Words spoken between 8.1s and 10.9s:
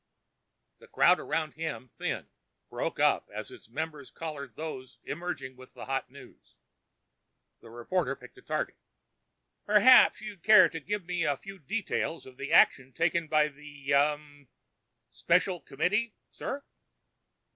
picked a target. "Perhaps you'd care to